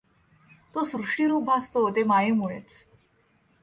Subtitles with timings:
[0.75, 2.85] तो सृष्टिरूप भासतो ते मायेमुळेच.